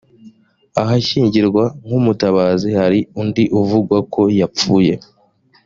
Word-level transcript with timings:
ahashyingirwa 0.81 1.63
nk 1.85 1.91
umutabazi 1.99 2.67
hari 2.79 2.99
undi 3.21 3.43
uvugwa 3.59 3.97
ko 4.13 4.21
yapfuye 4.39 4.93